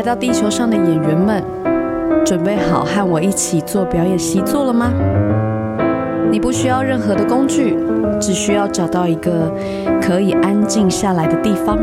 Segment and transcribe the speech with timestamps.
[0.00, 1.44] 来到地球上的演员们，
[2.24, 4.90] 准备好和我一起做表演习作了吗？
[6.30, 7.76] 你不需要任何的工具，
[8.18, 9.52] 只需要找到一个
[10.00, 11.76] 可以安静下来的地方。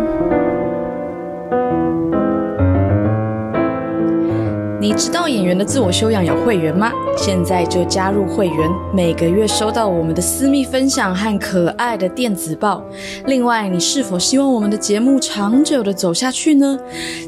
[4.88, 6.94] 你知道演员的自我修养有会员吗？
[7.17, 12.81] 现在就加入会员，每个月收到我们的私密分享和可爱的电子报。
[13.26, 16.80] 另外，你是否希望我们的节目长久的走下去呢？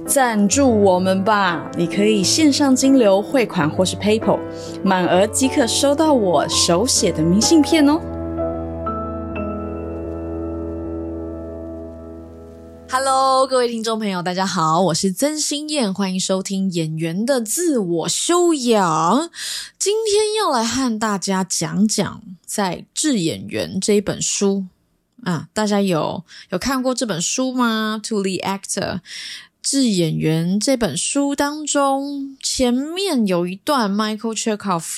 [0.06, 1.70] 赞助我们吧！
[1.76, 4.40] 你可以线上金流汇款或是 PayPal，
[4.82, 8.00] 满额即可收到我手写的明信片哦。
[12.92, 19.28] Hello，各位听众朋友，大家好，我是曾心燕，欢迎收听《演员的自我修养》。
[19.78, 24.66] 今天要来和大家讲讲在《致演员》这一本书
[25.24, 28.96] 啊，大家有有看过这本书吗？To the Actor，
[29.62, 34.96] 《致演员》这本书当中，前面有一段 Michael Chekhov。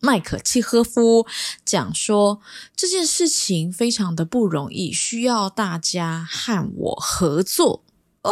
[0.00, 1.26] 麦可契诃夫
[1.64, 2.40] 讲说
[2.76, 7.82] 这件事情非常的不容易，需要大家和我合作
[8.22, 8.30] 哦。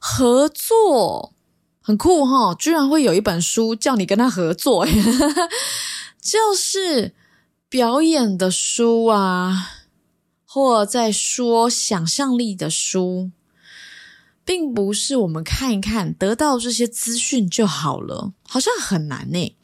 [0.00, 1.32] 合作
[1.80, 4.86] 很酷哈，居然会有一本书叫你跟他合作，
[6.20, 7.14] 就是
[7.68, 9.70] 表演的书啊，
[10.44, 13.30] 或在说想象力的书，
[14.44, 19.56] 并不是我们看一看得到这些资讯就好了，好像很难呢。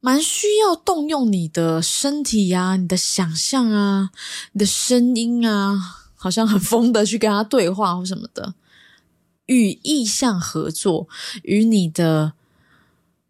[0.00, 4.10] 蛮需要动用你的身体呀，你的想象啊，
[4.52, 5.78] 你的声音啊，
[6.14, 8.54] 好像很疯的去跟他对话或什么的，
[9.46, 11.06] 与意象合作，
[11.42, 12.32] 与你的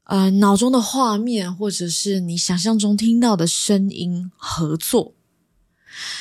[0.05, 5.13] 呃脑中的画面或者是你想象中听到的声音合作。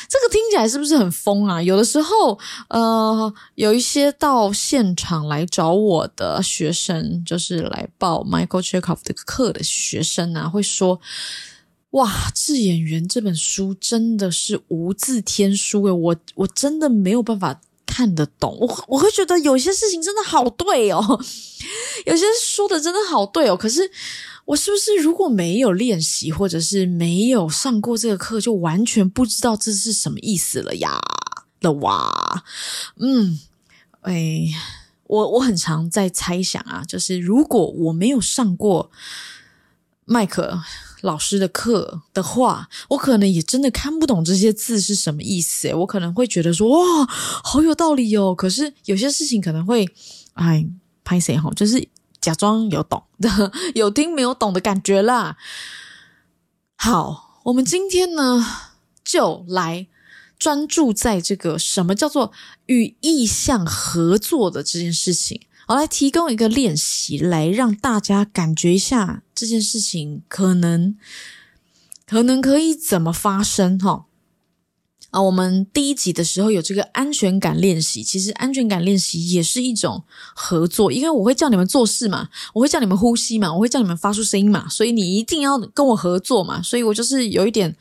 [0.08, 1.62] 这个听起来是不是很疯啊？
[1.62, 2.38] 有的时候，
[2.70, 11.00] 呃，有一些到现场来找我的学生，就是来报 Michael Chekhov 的课的学生啊，会说
[11.92, 18.58] ：“哇，《致演员》这本书真的是无字天书诶，我我真的没有办法看得懂。
[18.60, 21.00] 我我会觉得有些事情真的好对哦，
[22.06, 23.92] 有些说的真的好对哦，可是。”
[24.50, 31.00] 我是不是如果没有练习，或者是没有上过这个课，就完全不知道这是什么意思了呀？
[31.62, 32.44] 了哇，
[32.96, 33.40] 嗯，
[34.02, 34.48] 哎，
[35.06, 38.90] 我我很常在猜想啊，就是如果我没有上过
[40.06, 40.60] 麦克
[41.02, 45.72] 老师的课的话，我可能也真的看不懂这些字是什么意思。
[45.76, 48.34] 我可能会觉得说，哇，好有道理哦。
[48.34, 49.88] 可是有些事情可能会，
[50.34, 50.66] 哎，
[51.04, 51.88] 拍谁哈，就是。
[52.22, 55.38] 假装有懂的， 有听没有懂的感觉啦。
[56.76, 58.46] 好，我们今天呢，
[59.04, 59.88] 就来
[60.38, 62.32] 专注在这个什么叫做
[62.68, 65.42] 与意向合作的这件事情。
[65.68, 70.98] 我来提供一个练习，来让大家感觉一下这件事情可能
[72.08, 74.06] 可能可以怎么发生哈。
[75.12, 80.04] 啊，我们第一集的时候有这个安全感练习，其实安全感练习也是一种
[80.36, 87.76] 合作，因为我会叫你们做事嘛，我会叫你们呼吸嘛，我会叫你们发出声音嘛，所以你一定要跟我合作嘛，所以我就是有一点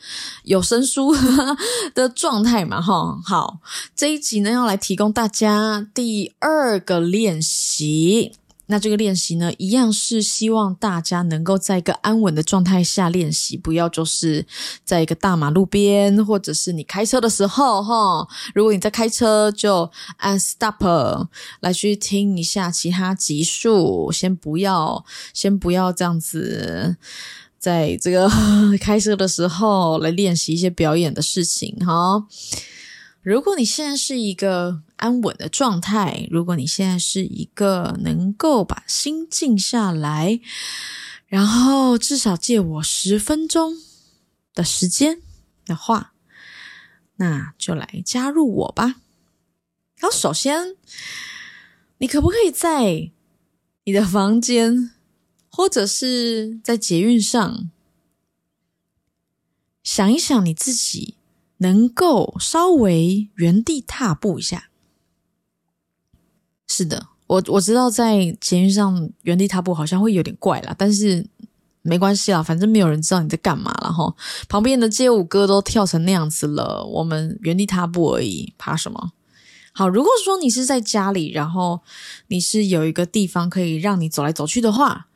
[0.45, 1.15] 有声书
[1.95, 3.21] 的状态嘛，哈。
[3.25, 3.59] 好，
[3.95, 8.33] 这一集呢要来提供大家第二个练习。
[8.71, 14.47] 那这个练习呢，一样是希望大家能够在一个安稳的状态下练习，不要就是
[14.85, 18.29] 在一个大马路边，或者是你开车的时候，哈。
[18.55, 21.27] 如果你在开车，就按 stop
[21.61, 26.97] 来去听一下其他集数，先不要，先不要这样子，
[27.59, 28.31] 在这个
[28.79, 32.27] 开车的时候来练习一些表演的事情，哈。
[33.29, 40.41] 如果你现在是一个安稳的状态，如果你现在是一个能够把心静下来，
[41.27, 43.75] 然后至少借我十分钟
[44.55, 45.21] 的时间
[45.67, 46.15] 的话，
[47.17, 48.95] 那就来加入我吧。
[50.01, 50.75] 好，首先，
[51.99, 53.11] 你可不可以在
[53.85, 54.95] 你的房间，
[55.51, 57.71] 或者是在捷运上，
[59.83, 61.18] 想一想你自己？
[61.59, 64.71] 能够稍微原地踏步一下，
[66.67, 71.27] 是的，我我知道在捷运上原地踏步好像会有点怪啦，但是
[71.83, 74.15] 没关系啦，反正没有人知道你在干嘛了哈。
[74.49, 79.13] 旁边的街舞哥都跳成那样子了，我们原地踏步而已，怕什么？
[79.73, 81.81] 好，如果说你是在家里，然后
[82.29, 85.07] 你是有一个地方可以让你走来走去的话，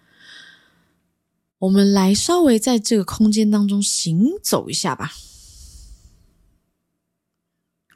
[1.58, 5.12] 我们来稍微在这个空间当中行走一下吧。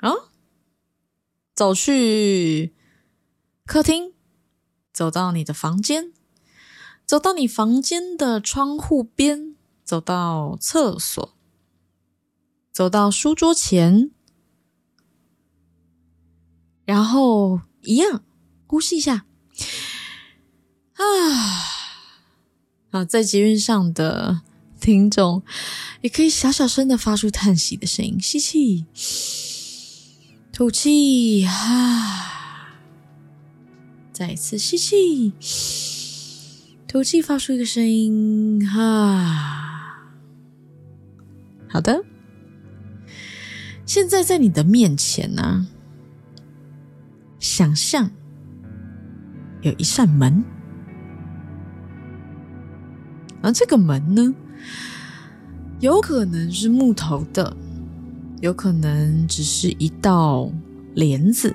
[0.06, 0.30] 啊，
[1.54, 2.72] 走去
[3.64, 4.12] 客厅，
[4.92, 6.12] 走到你的房间，
[7.04, 11.36] 走到你房间的窗户边，走到厕所，
[12.70, 14.12] 走到书桌前，
[16.84, 18.22] 然后一样
[18.66, 19.26] 呼吸一下。
[20.94, 21.04] 啊，
[22.90, 24.42] 啊，在捷运上的
[24.80, 25.42] 听众
[26.00, 28.86] 也可以小小声的发出叹息的声音，吸气，
[30.56, 32.78] 吐气，啊，
[34.10, 35.34] 再一次吸气，
[36.88, 40.08] 吐气，发出一个声音，哈，
[41.68, 42.02] 好的，
[43.84, 45.66] 现在在你的面前呢，
[47.38, 48.10] 想象
[49.60, 50.42] 有一扇门。
[53.42, 54.34] 而这个门呢，
[55.80, 57.54] 有可能是木头的，
[58.46, 60.48] 有可能只是一道
[60.94, 61.52] 帘子，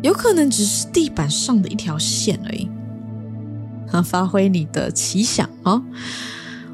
[0.00, 2.66] 有可能只是地板上的一条线而已。
[3.92, 5.82] 啊，发挥你的奇想啊，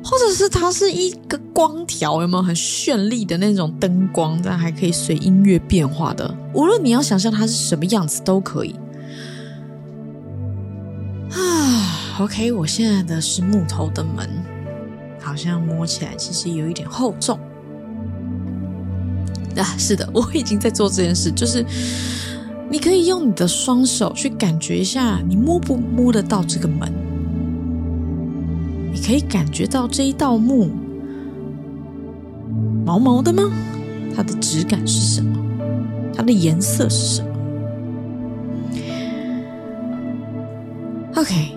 [0.05, 6.33] 或者是它是一个光条，有没有很绚丽的那种灯光，但还可以随音乐变化的。
[6.55, 8.77] 无论你要想象它是什么样子，都可以。
[11.33, 14.31] 啊 OK，我现在的是木头的门，
[15.21, 17.37] 好像摸起来其实有一点厚重。
[19.63, 21.65] 啊，是的， 我已经在做这件事，就是
[22.71, 26.93] 你可以用你的双手去感觉一下，你摸不摸得到这个门？
[28.93, 30.71] 你可以感觉到这一道木
[32.85, 33.51] 毛毛的吗？
[34.17, 35.37] 它的质感是什么？
[36.17, 37.29] 它的颜色是什么
[41.17, 41.53] ？OK。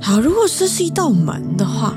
[0.00, 1.96] 好，如果这是一道门的话，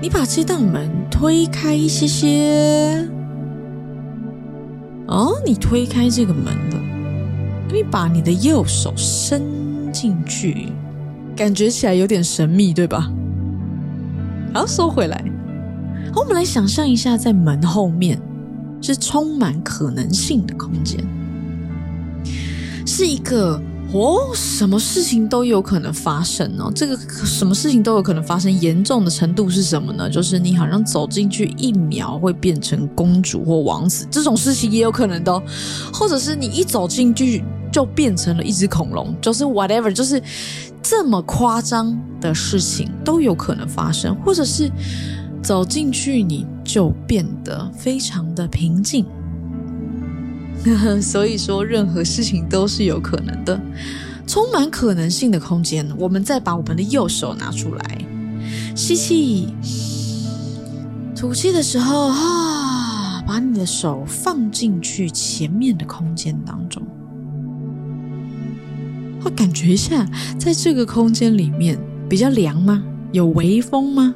[0.00, 3.08] 你把这道门推开一些些。
[5.08, 6.78] 哦，你推开这个门了，
[7.72, 9.42] 你把你的右手伸
[9.90, 10.70] 进去，
[11.34, 13.10] 感觉起来有点神秘，对吧？
[14.52, 15.24] 好，收回来。
[16.14, 18.20] 我们来想象一下，在门后面
[18.82, 21.02] 是充满可能性的空间，
[22.86, 23.60] 是一个。
[23.90, 26.70] 哦，什么事情都有可能发生哦。
[26.74, 30.10] 这个什么事情都有可能发生，严重的程度是什么呢？
[30.10, 35.42] 就是你好像走进去一秒会变成公主或王子，这种事情也有可能的。
[35.92, 37.42] 或者是你一走进去
[37.72, 40.22] 就变成了一只恐龙，就是 whatever，就是
[40.82, 44.14] 这么夸张的事情都有可能发生。
[44.16, 44.70] 或者是
[45.42, 49.06] 走进去你就变得非常的平静。
[51.00, 53.60] 所以说，任何事情都是有可能的，
[54.26, 55.86] 充满可能性的空间。
[55.98, 57.98] 我们再把我们的右手拿出来，
[58.74, 59.48] 吸气，
[61.14, 66.82] 吐气的时候，啊，把你的手放进去前面的空间当中，
[69.20, 70.06] 会感觉一下，
[70.38, 71.78] 在这个空间里面
[72.08, 72.82] 比较凉吗？
[73.12, 74.14] 有微风吗？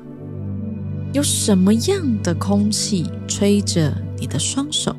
[1.13, 4.97] 有什么样的空气吹着你的双手？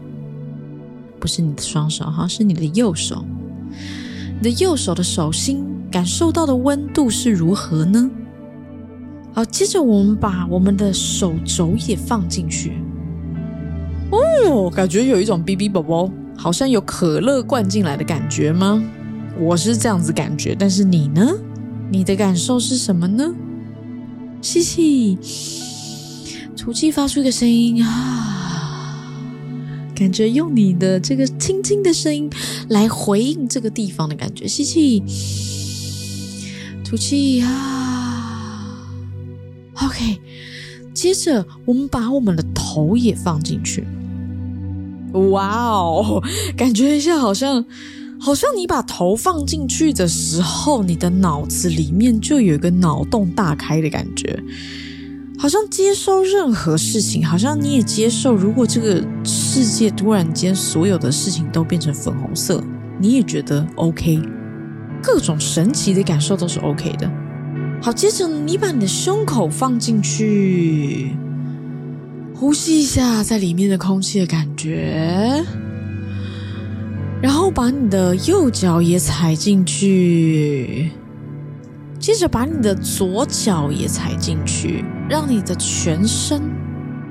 [1.24, 3.24] 不是你的双手，哈，是你的右手。
[4.36, 8.12] 你的右手的手心感受到的温度是如何呢？
[9.34, 12.74] 好，接着我们把我们的手肘也放进去。
[14.12, 18.84] 哦，感觉有一种 BB 宝宝，好像有可乐灌进来的感觉吗？
[19.40, 21.26] 我是这样子感觉，但是你呢？
[21.90, 23.34] 你的感受是什么呢？
[24.42, 25.18] 吸气，
[26.58, 28.43] 吐气，发出一个声音啊。
[29.96, 32.30] 感觉用你的这个轻轻的声音
[32.70, 35.04] 来回应这个地方的感觉，吸气，
[36.84, 38.88] 吐气啊。
[39.76, 40.20] OK，
[40.94, 43.84] 接着我们把我们的头也放进去。
[45.32, 46.24] 哇哦，
[46.58, 47.64] 感觉一下，好像
[48.20, 54.42] 好像你把头放进去的时候，你的脑子里面就有一个脑洞大开的感觉。
[55.44, 58.34] 好像接受任何事情，好像你也接受。
[58.34, 62.64] 如果这个世界突然间所有的事情都变成粉红色，
[62.98, 64.22] 你也觉得 OK，
[65.02, 67.12] 各种神奇的感受都是 OK 的。
[67.82, 71.12] 好，接着你把你的胸口放进去，
[72.34, 75.44] 呼吸一下在里面的空气的感觉，
[77.22, 80.90] 然后把你的右脚也踩进去。
[82.04, 86.42] 接着把你的左脚也踩进去，让你的全身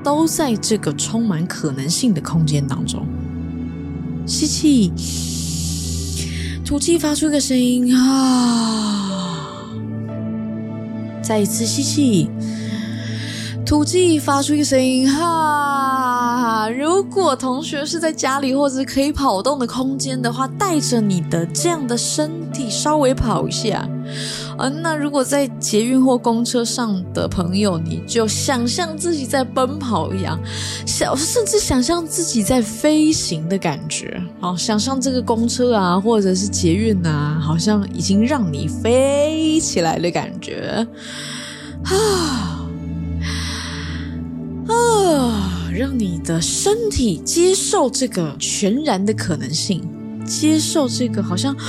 [0.03, 3.03] 都在这个充满可能性的空间当中。
[4.27, 4.93] 吸气，
[6.63, 9.65] 吐气，发出一个声音啊！
[11.23, 12.29] 再一次吸气，
[13.65, 16.69] 吐气，发出一个声音哈！
[16.69, 23.87] 如果同学是在家里或者可以跑动的空间的话，带着你的这样的身体稍微跑一下。
[24.57, 30.37] 啊，那如果在捷运或公车上的朋友，你就想象自己在奔跑一样，
[30.85, 34.21] 想甚至想象自己在飞行的感觉。
[34.41, 40.85] 好，想象这个公车啊，或者是捷运啊，好像已经让你飞起来的感觉。
[41.85, 42.52] 啊
[44.67, 49.83] 啊，让你的身体接受这个全然的可能性，
[50.25, 51.55] 接受这个好像。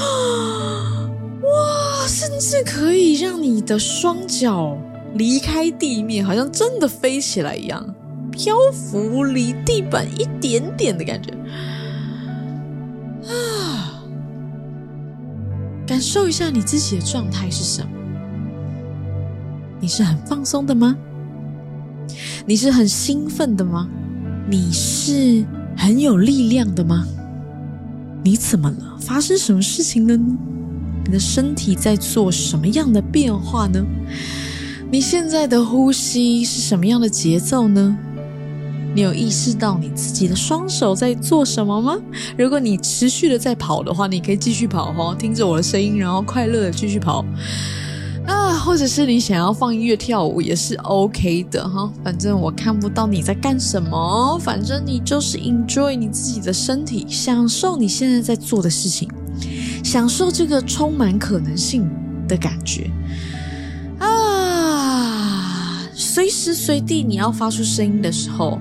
[1.44, 4.78] 哇，甚至可以让你的双脚
[5.14, 7.94] 离开地面，好像真的飞起来一样，
[8.30, 11.32] 漂浮离地板一点点的感觉
[13.28, 14.02] 啊！
[15.86, 17.88] 感受一下你自己的状态是什么？
[19.80, 20.96] 你是很放松的吗？
[22.46, 23.88] 你是很兴奋的吗？
[24.48, 25.44] 你是
[25.76, 27.06] 很有力量的吗？
[28.22, 28.98] 你怎么了？
[29.00, 30.36] 发生什么事情了呢？
[31.06, 33.84] 你的身体在做什么样的变化呢？
[34.90, 37.96] 你现在的呼吸是什么样的节奏呢？
[38.94, 41.98] 你有意识到你自己的双手在做什么吗？
[42.38, 47.24] 如果你持续的在跑的话，你可以继续跑哦，听着我的声音，然后快乐的继续跑
[48.58, 51.92] 或者是你想要放音乐跳舞也是 OK 的哈。
[52.02, 59.08] 反正我看不到你在干什么，反正你就是 enjoy 你自己的身体，享受你现在在做的事情。
[59.82, 61.88] 享受这个充满可能性
[62.26, 62.90] 的感觉
[63.98, 65.86] 啊！
[65.94, 68.58] 随时随地你要发出声音的时候，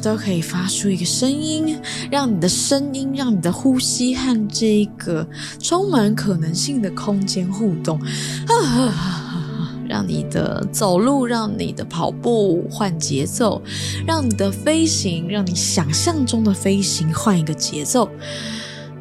[0.00, 1.78] 都可以发出一个声音，
[2.10, 5.26] 让你的声音、让你的呼吸和这一个
[5.60, 7.98] 充满可能性的空间互动
[8.46, 9.44] 啊！
[9.88, 13.62] 让你的走路，让你的跑步换节奏，
[14.06, 18.04] 让你的飞行，让你想象中的飞行换一个节奏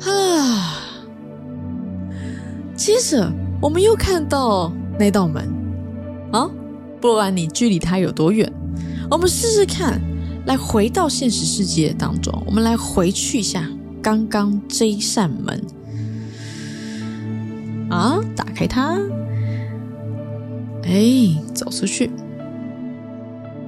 [0.06, 0.80] 啊！
[2.74, 3.30] 接着，
[3.62, 5.44] 我们又看到那道门
[6.32, 6.50] 啊，
[7.02, 8.50] 不管你距离它有多远，
[9.12, 10.00] 我们试试看，
[10.48, 13.70] 来回到现实世界当中，我们来回去一下
[14.02, 15.62] 刚刚这一扇门
[17.90, 18.98] 啊，打开它。
[20.84, 22.10] 哎，走出去，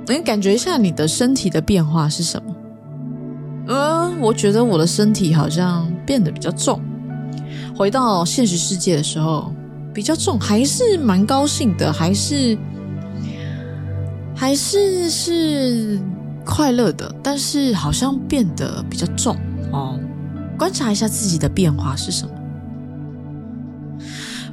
[0.07, 2.55] 能感觉一下你的身体的变化是什么？
[3.67, 6.81] 嗯，我觉得我的身体好像变得比较重。
[7.75, 9.53] 回到现实世界的时候
[9.93, 12.57] 比较重，还是蛮高兴的，还是
[14.33, 15.99] 还是是
[16.49, 19.35] 快乐的，但是好像变得比较重
[19.71, 19.99] 哦。
[20.57, 22.31] 观察一下自己的变化是什么。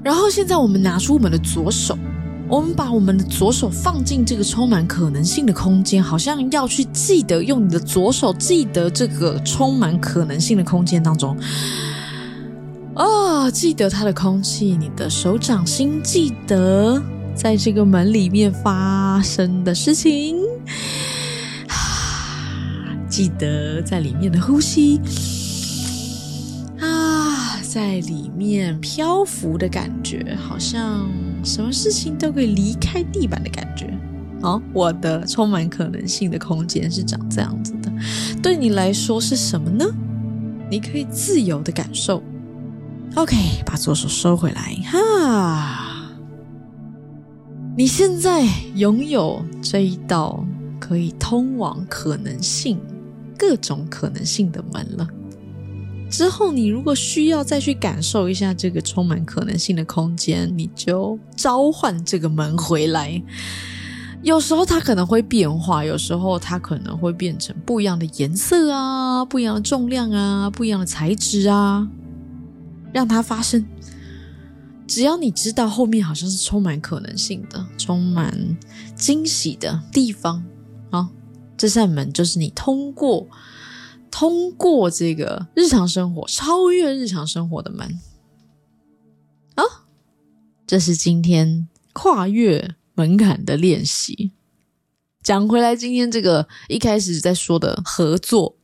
[0.02, 1.96] 然后现在我们拿出我们的左手。
[2.48, 11.36] 我们把我们的左手放进这个充满可能性的空间，好像要去记得用你的左手记得这个充满可能性的空间当中。
[12.94, 17.02] 啊，记得它的空气，你的手掌心记得
[17.34, 20.36] 在这个门里面发生的事情，
[23.16, 25.00] 记得在里面的呼吸
[26.78, 27.58] 啊。
[27.62, 31.08] 在里面漂浮的感觉，好像
[31.42, 33.90] 什么事情都可以离开地板的感觉。
[34.42, 37.90] 好，我的充满可能性的空间是长这样子的。
[38.42, 39.86] 对你来说是什么呢？
[40.70, 42.22] 你可以自由的感受。
[43.14, 44.76] OK，把左手收回来。
[44.92, 46.10] 哈，
[47.78, 50.44] 你现在拥有这一道
[50.78, 52.78] 可以通往可能性、
[53.38, 55.08] 各种可能性的门了。
[56.08, 63.20] 之后，你如果需要再去感受一下这个充满可能性的空间，你就召唤这个门回来。
[64.22, 71.86] 有时候它可能会变化，有时候它可能会变成不一样的颜色啊，不一样的重量啊，不一样的材质啊，
[72.92, 73.64] 让它发生。
[74.86, 78.32] 只要你知道后面好像是充满可能性的、充满
[78.94, 80.44] 惊喜的地方，
[81.56, 83.28] 这扇门就是你通过。
[84.08, 88.00] 通过这个日常生活，超越日常生活的门
[89.56, 89.62] 啊！
[90.66, 94.32] 这是今天跨越门槛的练习。
[95.22, 98.56] 讲回来，今天这个一开始在说的合作，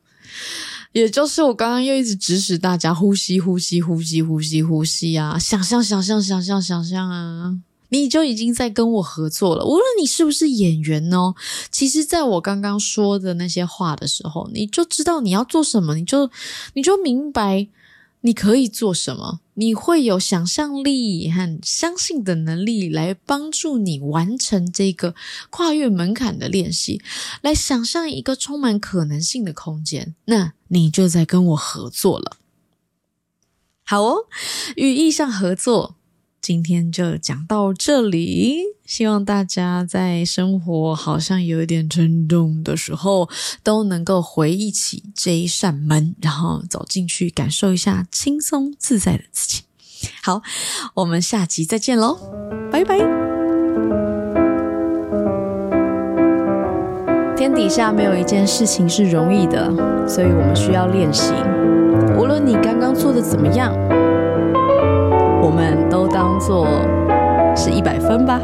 [0.93, 5.39] 也就是我刚刚又一直指使大家呼吸、呼吸、呼吸、呼吸、呼吸啊！
[5.39, 7.59] 想象、想象、想象、想象啊！
[7.93, 11.35] 你就已经在跟我合作了，无论你是不是演员哦。
[11.71, 16.31] 其实，在我刚刚说的那些话的时候，你就知道你要做什么，你就
[16.73, 17.69] 你就明白
[18.23, 25.15] 你可以做什么，你会有想象力和相信的能力来帮助你完成这个
[25.51, 27.03] 跨越门槛的练习，
[27.43, 30.15] 来想象一个充满可能性的空间。
[30.25, 32.39] 那你就在跟我合作了。
[33.85, 34.25] 好哦，
[34.77, 35.97] 与意向合作，
[36.43, 38.59] 今天就讲到这里。
[38.85, 43.31] 希望大家在生活好像有一点震动的时候，
[43.63, 49.63] 都能够回忆起这一扇门，然后走进去，感受一下轻松自在的自己。
[50.23, 50.43] 好，
[50.95, 52.19] 我们下集再见喽，
[52.71, 52.99] 拜拜。
[57.37, 59.73] 天底下没有一件事情是容易的，
[60.09, 61.33] 所以我们需要练习。
[62.19, 63.73] 无论你刚刚做的怎么样，
[65.53, 66.67] 我们都当做
[67.55, 68.41] 是一百分吧。